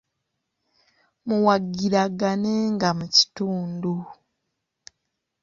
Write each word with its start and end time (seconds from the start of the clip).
Muwagiraganenga 1.27 2.89
mu 2.99 3.05
kitundu. 3.15 3.93